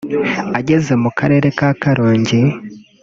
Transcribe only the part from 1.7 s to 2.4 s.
Karongi